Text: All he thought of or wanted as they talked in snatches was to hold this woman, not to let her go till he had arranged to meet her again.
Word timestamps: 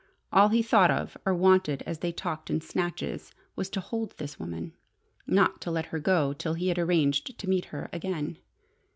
All 0.33 0.47
he 0.49 0.63
thought 0.63 0.89
of 0.89 1.15
or 1.27 1.35
wanted 1.35 1.83
as 1.83 1.99
they 1.99 2.11
talked 2.11 2.49
in 2.49 2.59
snatches 2.59 3.33
was 3.55 3.69
to 3.69 3.79
hold 3.79 4.17
this 4.17 4.39
woman, 4.39 4.73
not 5.27 5.61
to 5.61 5.69
let 5.69 5.85
her 5.93 5.99
go 5.99 6.33
till 6.33 6.55
he 6.55 6.69
had 6.69 6.79
arranged 6.79 7.37
to 7.37 7.47
meet 7.47 7.65
her 7.65 7.87
again. 7.93 8.39